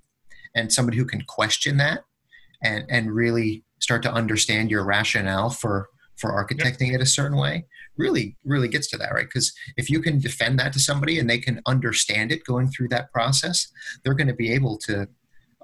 [0.55, 2.05] and somebody who can question that
[2.63, 7.01] and and really start to understand your rationale for for architecting yep.
[7.01, 9.27] it a certain way really really gets to that right?
[9.27, 12.89] Because if you can defend that to somebody and they can understand it going through
[12.89, 13.69] that process
[14.03, 15.09] they're going to be able to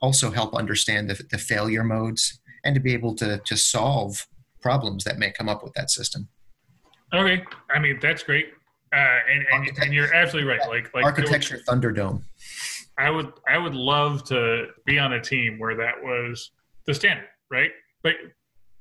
[0.02, 4.26] also help understand the, the failure modes and to be able to to solve
[4.60, 6.28] problems that may come up with that system.
[7.12, 7.42] Okay.
[7.70, 8.48] I mean that's great.
[8.92, 10.68] Uh, and, and, and, you're absolutely right.
[10.68, 12.22] Like like architecture thunderdome.
[12.98, 16.50] I would i would love to be on a team where that was
[16.86, 17.70] the standard, right?
[18.02, 18.14] But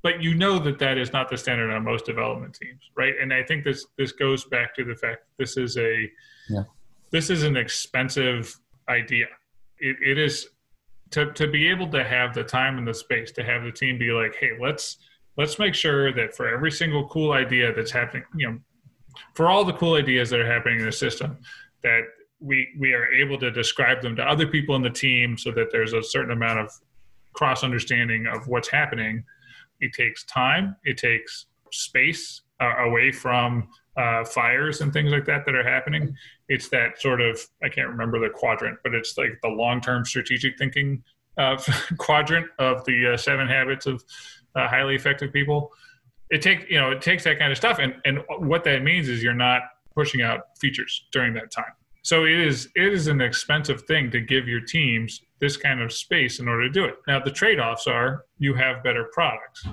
[0.01, 3.13] but you know that that is not the standard on most development teams, right?
[3.21, 6.09] And I think this this goes back to the fact this is a
[6.49, 6.63] yeah.
[7.11, 8.57] this is an expensive
[8.87, 9.27] idea.
[9.79, 10.47] It, it is
[11.11, 13.97] to to be able to have the time and the space to have the team
[13.97, 14.97] be like, hey, let's
[15.37, 18.59] let's make sure that for every single cool idea that's happening, you know,
[19.33, 21.37] for all the cool ideas that are happening in the system,
[21.83, 22.01] that
[22.39, 25.71] we we are able to describe them to other people in the team so that
[25.71, 26.71] there's a certain amount of
[27.33, 29.23] cross understanding of what's happening
[29.79, 30.75] it takes time.
[30.83, 36.15] It takes space uh, away from uh, fires and things like that that are happening.
[36.47, 40.57] It's that sort of i can't remember the quadrant but it's like the long-term strategic
[40.57, 41.03] thinking
[41.37, 41.61] uh,
[41.97, 44.03] quadrant of the uh, seven habits of
[44.55, 45.71] uh, highly effective people.
[46.29, 49.09] It takes you know it takes that kind of stuff and and what that means
[49.09, 49.63] is you're not
[49.95, 54.21] pushing out features during that time so it is it is an expensive thing to
[54.21, 56.95] give your teams this kind of space in order to do it.
[57.07, 59.65] Now the trade-offs are you have better products.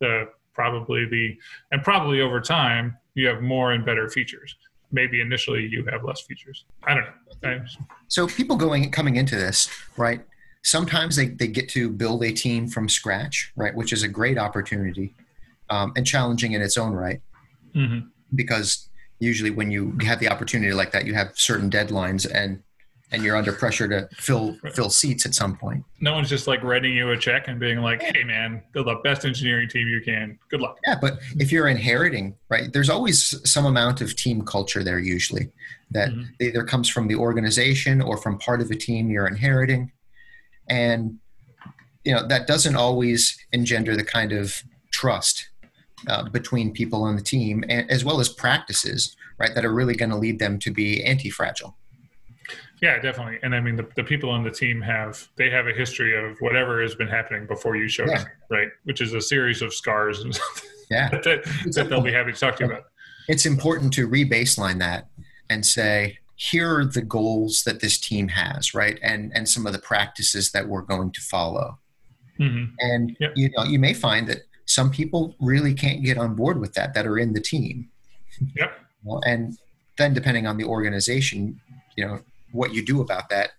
[0.00, 1.36] The probably the
[1.72, 4.54] and probably over time you have more and better features.
[4.92, 6.64] Maybe initially you have less features.
[6.84, 7.50] I don't know.
[7.50, 7.60] I,
[8.08, 10.22] so people going coming into this, right?
[10.62, 13.74] Sometimes they, they get to build a team from scratch, right?
[13.74, 15.14] Which is a great opportunity
[15.70, 17.20] um, and challenging in its own right.
[17.74, 18.08] Mm-hmm.
[18.34, 22.62] Because usually when you have the opportunity like that, you have certain deadlines and
[23.12, 25.84] and you're under pressure to fill fill seats at some point.
[26.00, 28.96] No one's just like writing you a check and being like, "Hey, man, build the
[29.04, 30.38] best engineering team you can.
[30.50, 34.82] Good luck." Yeah, but if you're inheriting, right, there's always some amount of team culture
[34.82, 34.98] there.
[34.98, 35.50] Usually,
[35.92, 36.24] that mm-hmm.
[36.40, 39.92] either comes from the organization or from part of a team you're inheriting,
[40.68, 41.18] and
[42.04, 45.48] you know that doesn't always engender the kind of trust
[46.08, 50.10] uh, between people on the team, as well as practices, right, that are really going
[50.10, 51.76] to lead them to be anti-fragile.
[52.82, 53.38] Yeah, definitely.
[53.42, 56.36] And I mean, the, the people on the team have they have a history of
[56.40, 58.20] whatever has been happening before you showed yeah.
[58.20, 58.68] up, right?
[58.84, 60.38] Which is a series of scars and
[60.90, 62.84] yeah that, that they'll be happy to talk to you about.
[63.28, 65.08] It's important to re-baseline that
[65.50, 68.98] and say, here are the goals that this team has, right?
[69.02, 71.78] And and some of the practices that we're going to follow.
[72.38, 72.74] Mm-hmm.
[72.80, 73.32] And yep.
[73.36, 76.92] you know, you may find that some people really can't get on board with that
[76.94, 77.88] that are in the team.
[78.56, 78.72] Yep.
[79.04, 79.56] Well, and
[79.96, 81.60] then depending on the organization,
[81.96, 82.20] you know,
[82.52, 83.50] what you do about that,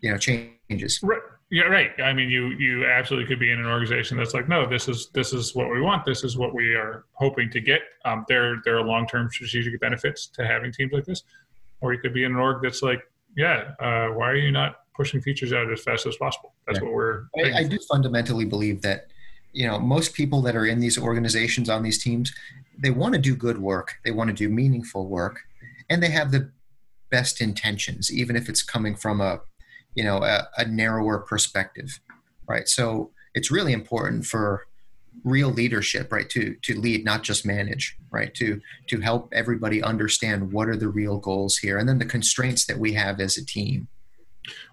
[0.00, 1.00] you know, changes.
[1.02, 1.20] Right.
[1.48, 1.92] Yeah, right.
[2.02, 5.10] I mean, you you absolutely could be in an organization that's like, no, this is
[5.14, 6.04] this is what we want.
[6.04, 7.82] This is what we are hoping to get.
[8.04, 11.22] Um, there there are long term strategic benefits to having teams like this,
[11.80, 13.00] or you could be in an org that's like,
[13.36, 16.52] yeah, uh, why are you not pushing features out as fast as possible?
[16.66, 16.84] That's yeah.
[16.84, 17.26] what we're.
[17.38, 19.06] I, I do fundamentally believe that
[19.56, 22.32] you know most people that are in these organizations on these teams
[22.78, 23.94] they want to do good work.
[24.04, 25.40] They want to do meaningful work
[25.88, 26.50] and they have the
[27.10, 29.40] best intentions even if it's coming from a
[29.94, 32.00] you know a, a narrower perspective
[32.48, 32.68] right?
[32.68, 34.66] So it's really important for
[35.24, 40.52] real leadership right to to lead not just manage right to to help everybody understand
[40.52, 43.44] what are the real goals here and then the constraints that we have as a
[43.44, 43.88] team.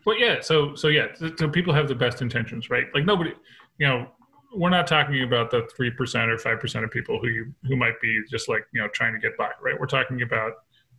[0.05, 2.87] Well yeah so so yeah so people have the best intentions right?
[2.93, 3.31] Like nobody
[3.77, 4.09] you know
[4.55, 8.21] we're not talking about the 3% or 5% of people who you, who might be
[8.29, 9.79] just like you know trying to get by right?
[9.79, 10.53] We're talking about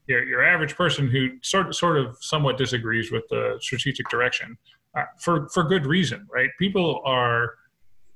[0.06, 4.56] your, your average person who sort of, sort of somewhat disagrees with the strategic direction
[4.96, 6.50] uh, for for good reason right?
[6.58, 7.54] People are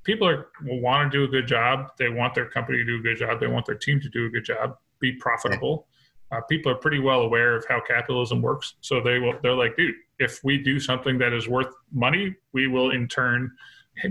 [0.05, 1.90] people are will want to do a good job.
[1.98, 3.40] They want their company to do a good job.
[3.40, 4.77] They want their team to do a good job.
[5.01, 5.87] Be profitable.
[6.31, 8.74] Uh, people are pretty well aware of how capitalism works.
[8.81, 12.66] So they will they're like dude if we do something that is worth money we
[12.66, 13.51] will in turn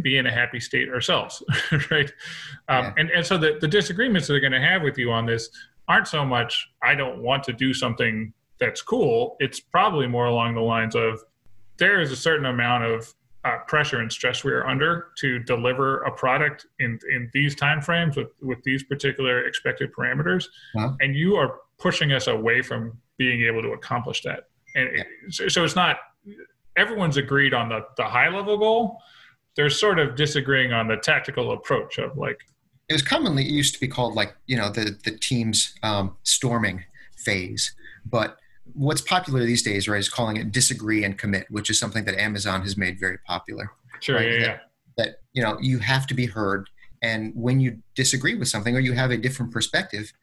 [0.01, 1.43] be in a happy state ourselves,
[1.91, 2.11] right?
[2.69, 2.93] Um, yeah.
[2.97, 5.49] And and so the the disagreements they're going to have with you on this
[5.87, 9.37] aren't so much I don't want to do something that's cool.
[9.39, 11.23] It's probably more along the lines of
[11.77, 13.13] there is a certain amount of
[13.45, 18.17] uh, pressure and stress we are under to deliver a product in in these timeframes
[18.17, 20.45] with with these particular expected parameters,
[21.01, 24.47] and you are pushing us away from being able to accomplish that.
[24.75, 25.03] And yeah.
[25.45, 25.97] it, so it's not
[26.75, 29.01] everyone's agreed on the the high level goal
[29.57, 32.39] they're sort of disagreeing on the tactical approach of like
[32.87, 36.15] it was commonly it used to be called like you know the the team's um,
[36.23, 36.85] storming
[37.17, 37.73] phase
[38.05, 38.37] but
[38.73, 42.17] what's popular these days right is calling it disagree and commit which is something that
[42.17, 44.31] amazon has made very popular sure right?
[44.31, 44.57] yeah, that, yeah.
[44.97, 46.69] that you know you have to be heard
[47.01, 50.13] and when you disagree with something or you have a different perspective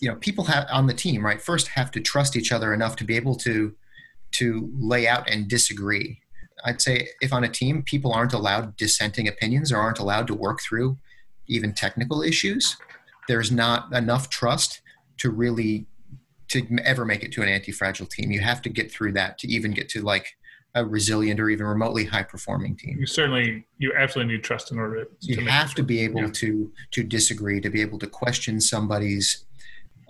[0.00, 2.96] you know people have on the team right first have to trust each other enough
[2.96, 3.74] to be able to
[4.32, 6.20] to lay out and disagree
[6.66, 10.34] I'd say if on a team people aren't allowed dissenting opinions or aren't allowed to
[10.34, 10.98] work through
[11.46, 12.76] even technical issues,
[13.28, 14.82] there's not enough trust
[15.18, 15.86] to really
[16.48, 18.30] to ever make it to an anti-fragile team.
[18.30, 20.26] You have to get through that to even get to like
[20.74, 22.96] a resilient or even remotely high performing team.
[23.00, 25.10] You certainly, you absolutely need trust in order to.
[25.20, 26.30] You have to be able Yeah.
[26.32, 29.44] to to disagree, to be able to question somebody's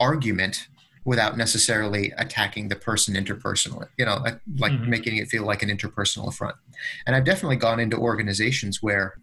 [0.00, 0.68] argument
[1.06, 3.88] without necessarily attacking the person interpersonally.
[3.96, 4.16] You know,
[4.58, 4.88] like Mhm.
[4.88, 6.56] making it feel like an interpersonal affront.
[7.06, 9.14] And I've definitely gone into organizations where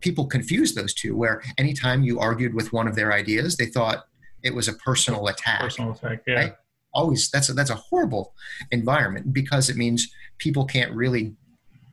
[0.00, 1.16] people confuse those two.
[1.16, 4.06] Where anytime you argued with one of their ideas, they thought
[4.42, 6.22] it was a personal attack personal attack.
[6.26, 6.34] Yeah.
[6.34, 6.54] Right.
[6.94, 8.34] always that's a, that's a horrible
[8.70, 11.34] environment because it means people can't really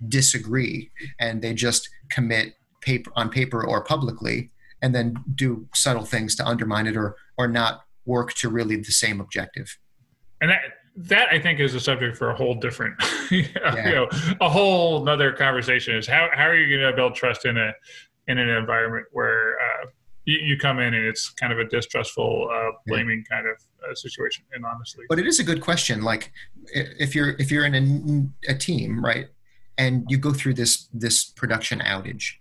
[0.10, 6.36] disagree and they just commit paper on paper or publicly and then do subtle things
[6.36, 9.78] to undermine it or or not work to really the same objective
[10.42, 10.62] and that
[10.96, 14.10] that I think is a subject for a whole different, you know,
[14.42, 15.96] a whole another conversation.
[15.96, 17.74] Is how how are you going to build trust in a
[18.28, 19.88] in an environment where uh,
[20.26, 23.56] you, you come in and it's kind of a distrustful, uh, blaming kind of
[23.90, 24.44] uh, situation.
[24.54, 26.32] And honestly, but it is a good question like
[26.74, 29.28] if you're if you're in a, a team right
[29.78, 32.34] and you go through this this production outage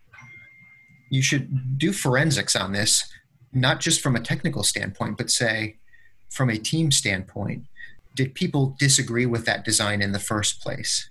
[1.11, 3.11] you should do forensics on this
[3.53, 5.77] not just from a technical standpoint but say
[6.29, 7.65] from a team standpoint
[8.15, 11.09] did people disagree with that design in the first place?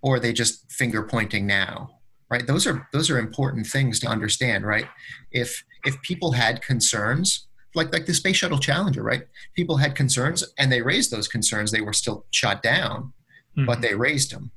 [0.00, 1.98] Or are they just finger pointing now
[2.30, 2.46] right?
[2.46, 4.88] Those are those are important things to understand right?
[5.30, 9.22] If if people had concerns like like the space shuttle challenger right?
[9.54, 13.12] People had concerns and they raised those concerns they were still shot down
[13.54, 13.80] but mm-hmm.
[13.82, 14.50] they raised them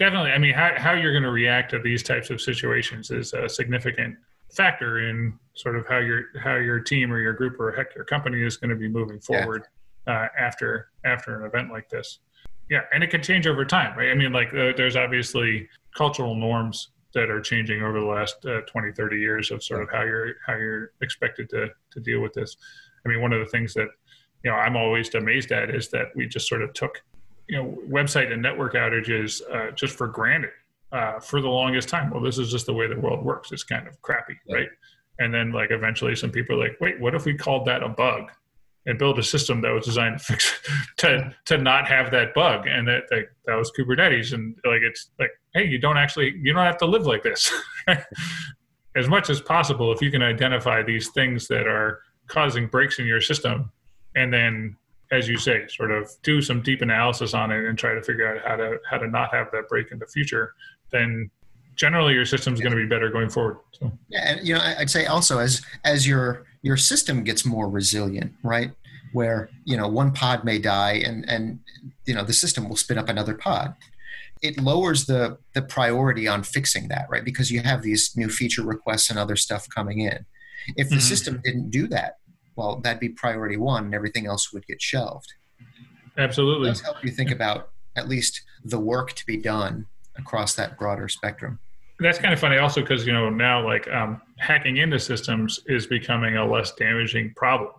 [0.00, 0.30] definitely.
[0.30, 3.48] I mean, how how you're going to react to these types of situations is a
[3.48, 4.16] significant
[4.52, 8.04] factor in sort of how your how your team or your group or heck your
[8.04, 9.42] company is going to be moving Yeah.
[9.42, 9.64] forward
[10.06, 12.20] uh, after after an event like this.
[12.68, 14.10] Yeah, and it can change over time, right?
[14.10, 18.60] I mean, like uh, there's obviously cultural norms that are changing over the last uh,
[18.62, 22.32] 20, 30 years of sort of how you're how you're expected to to deal with
[22.32, 22.56] this.
[23.04, 23.88] I mean, one of the things that
[24.44, 27.02] you know I'm always amazed at is that we just sort of took
[27.48, 30.50] you know website and network outages uh, just for granted
[30.92, 32.10] uh, for the longest time.
[32.10, 33.52] Well, this is just the way the world works.
[33.52, 34.56] It's kind of crappy, Yeah.
[34.56, 34.68] right?
[35.18, 37.88] And then like eventually some people are like, wait, what if we called that a
[37.88, 38.30] bug
[38.86, 40.58] and build a system that was designed to fix
[40.98, 42.66] to to not have that bug?
[42.66, 44.32] And that that, that was Kubernetes.
[44.32, 47.52] And like it's like, hey, you don't actually you don't have to live like this.
[48.96, 53.06] as much as possible, if you can identify these things that are causing breaks in
[53.06, 53.70] your system,
[54.16, 54.76] and then
[55.12, 58.32] as you say, sort of do some deep analysis on it and try to figure
[58.32, 60.54] out how to how to not have that break in the future,
[60.92, 61.30] then
[61.76, 63.58] generally your system's going to be better going forward.
[63.72, 67.68] So Yeah, and you know, I'd say also as as your your system gets more
[67.70, 68.72] resilient, right?
[69.12, 71.60] Where you know one pod may die, and and
[72.06, 73.74] you know the system will spin up another pod.
[74.42, 77.24] It lowers the the priority on fixing that, right?
[77.24, 80.24] Because you have these new feature requests and other stuff coming in.
[80.76, 81.00] If the Mhm.
[81.02, 82.16] system didn't do that,
[82.56, 85.32] well, that'd be priority one, and everything else would get shelved.
[86.16, 86.68] It absolutely.
[86.68, 91.08] does help you think about at least the work to be done across that broader
[91.08, 91.58] spectrum.
[91.98, 95.86] That's kind of funny also because you know now like um, hacking into systems is
[95.86, 97.72] becoming a less damaging problem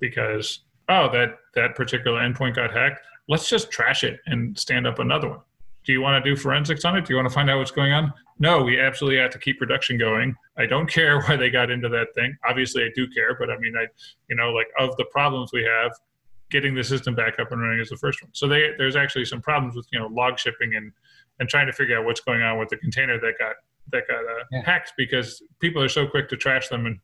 [0.00, 3.00] because oh that that particular endpoint got hacked.
[3.28, 5.40] Let's just trash it and stand up another one.
[5.84, 7.06] Do you want to do forensics on it?
[7.06, 8.12] Do you want to find out what's going on?
[8.38, 10.34] No, we absolutely have to keep production going.
[10.58, 12.36] I don't care why they got into that thing.
[12.48, 13.86] Obviously, I do care, but I mean, I,
[14.28, 15.92] you know, like of the problems we have,
[16.50, 18.30] getting the system back up and running is the first one.
[18.34, 20.92] So they, there's actually some problems with you know log shipping and
[21.40, 23.56] and trying to figure out what's going on with the container that got
[23.92, 24.62] that got uh, Yeah.
[24.64, 27.00] hacked because people are so quick to trash them and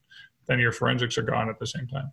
[0.47, 2.13] then your forensics are gone at the same time.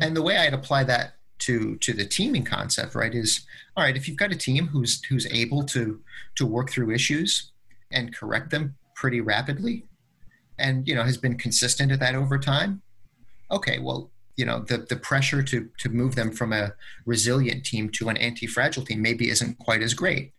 [0.00, 3.96] And the way I'd apply that to to the teaming concept, right, is all right.
[3.96, 6.00] If you've got a team who's who's able to
[6.36, 7.50] to work through issues
[7.90, 9.86] and correct them pretty rapidly,
[10.58, 12.82] and you know has been consistent at that over time,
[13.50, 16.72] okay, well, you know the the pressure to to move them from a
[17.06, 20.32] resilient team to an anti-fragile team maybe isn't quite as great.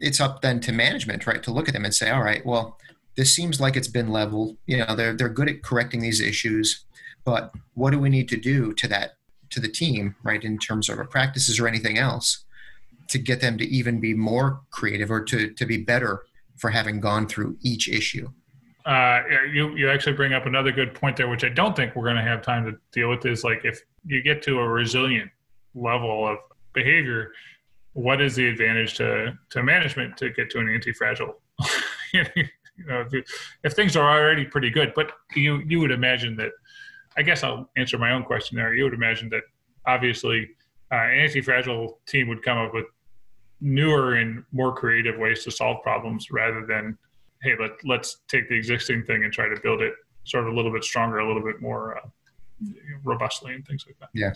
[0.00, 2.78] It's up then to management, right, to look at them and say, all right, well,
[3.16, 4.56] this seems like it's been leveled.
[4.66, 6.84] You know, they're they're good at correcting these issues,
[7.24, 9.12] but what do we need to do to that
[9.50, 12.44] to the team, right, in terms of our practices or anything else,
[13.08, 16.24] to get them to even be more creative or to to be better
[16.56, 18.28] for having gone through each issue.
[18.86, 19.20] Uh,
[19.52, 22.16] you you actually bring up another good point there, which I don't think we're going
[22.16, 23.26] to have time to deal with.
[23.26, 25.30] Is like if you get to a resilient
[25.74, 26.38] level of
[26.72, 27.32] behavior,
[27.92, 31.40] what is the advantage to to management to get to an anti-fragile?
[32.12, 32.24] you
[32.86, 33.24] know, if,
[33.64, 36.52] if things are already pretty good, but you you would imagine that.
[37.16, 38.72] I guess I'll answer my own question there.
[38.72, 39.42] You would imagine that
[39.84, 40.48] obviously
[40.92, 42.86] uh, an anti-fragile team would come up with
[43.60, 46.96] newer and more creative ways to solve problems rather than
[47.42, 49.92] hey let, let's take the existing thing and try to build it
[50.24, 52.08] sort of a little bit stronger a little bit more uh,
[53.04, 54.08] robustly and things like that.
[54.14, 54.32] Yeah.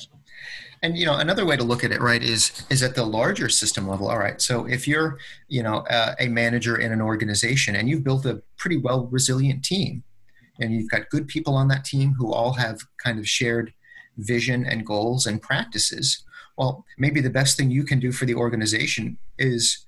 [0.83, 3.49] And you know, another way to look at it, right, is is at the larger
[3.49, 4.09] system level.
[4.09, 4.41] All right.
[4.41, 5.18] So if you're,
[5.49, 9.64] you know, uh, a manager in an organization and you've built a pretty well resilient
[9.64, 10.03] team,
[10.61, 13.72] and you've got good people on that team who all have kind of shared
[14.18, 16.22] vision and goals and practices.
[16.57, 19.85] Well, maybe the best thing you can do for the organization is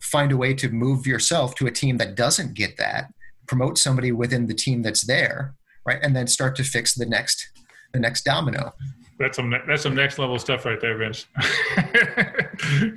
[0.00, 3.12] find a way to move yourself to a team that doesn't get that,
[3.46, 5.54] promote somebody within the team that's there,
[5.86, 7.48] right, and then start to fix the next
[7.92, 8.72] the next domino.
[9.18, 11.26] That's some that's some next level stuff right there, Vince.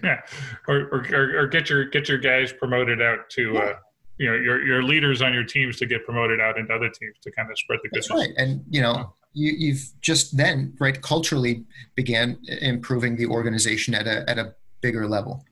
[0.04, 0.22] yeah,
[0.68, 3.74] or, or, or get your get your guys promoted out to uh,
[4.18, 7.18] you know your your leaders on your teams to get promoted out into other teams
[7.22, 8.30] to kind of spread the That's goodness.
[8.30, 11.64] right, and you know you, you've just then right culturally
[11.96, 15.46] began improving the organization at a at a bigger level.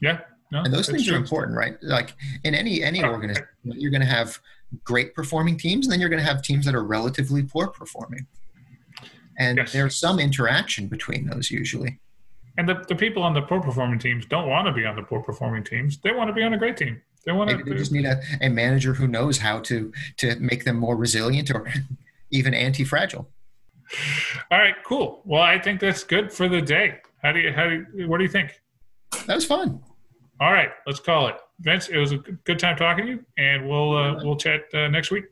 [0.00, 0.20] Yeah,
[0.52, 1.76] no, and those things are important, right?
[1.82, 4.38] Like in any any Oh, organization, you're going to have
[4.84, 8.26] great performing teams, and then you're going to have teams that are relatively poor performing.
[9.38, 9.72] And Yes.
[9.72, 11.98] there's some interaction between those usually.
[12.58, 15.02] And the, the people on the poor performing teams don't want to be on the
[15.02, 15.98] poor performing teams.
[15.98, 17.00] They want to be on a great team.
[17.24, 17.76] They want Maybe they to.
[17.78, 21.72] just need a, a manager who knows how to to make them more resilient or
[22.30, 23.28] even anti-fragile.
[24.50, 25.22] All right, cool.
[25.24, 26.98] Well, I think that's good for the day.
[27.22, 27.52] How do you?
[27.52, 28.60] How do you, What do you think?
[29.26, 29.80] That was fun.
[30.40, 31.36] All right, let's call it.
[31.60, 34.62] Vince, it was a good good time talking to you, and we'll uh, we'll chat
[34.74, 35.24] uh, next week.